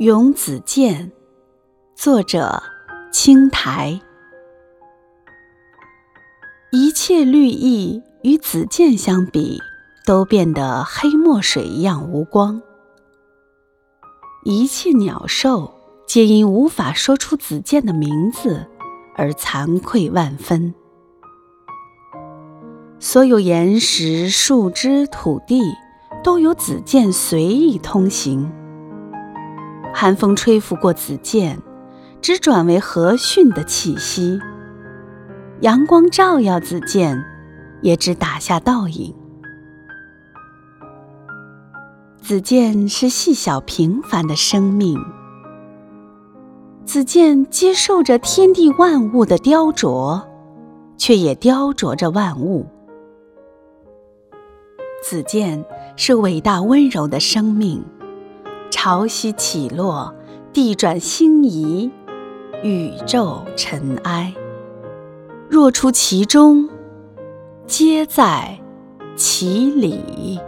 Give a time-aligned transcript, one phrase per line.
[0.00, 1.10] 咏子建，
[1.96, 2.62] 作者
[3.10, 4.00] 青苔。
[6.70, 9.60] 一切绿意与子建相比，
[10.06, 12.62] 都变得黑墨水一样无光。
[14.44, 15.74] 一切鸟兽
[16.06, 18.68] 皆因无法说出子建的名字
[19.16, 20.72] 而惭愧万分。
[23.00, 25.60] 所有岩石、树枝、土地，
[26.22, 28.48] 都由子建随意通行。
[29.94, 31.60] 寒风吹拂过子建，
[32.20, 34.38] 只转为和煦的气息；
[35.60, 37.24] 阳光照耀子建，
[37.82, 39.14] 也只打下倒影。
[42.20, 44.98] 子建是细小平凡的生命，
[46.84, 50.22] 子建接受着天地万物的雕琢，
[50.96, 52.66] 却也雕琢着万物。
[55.02, 55.64] 子建
[55.96, 57.82] 是伟大温柔的生命。
[58.70, 60.14] 潮汐起落，
[60.52, 61.90] 地转星移，
[62.62, 64.34] 宇宙尘埃。
[65.48, 66.68] 若出其中，
[67.66, 68.58] 皆在
[69.16, 70.38] 其里。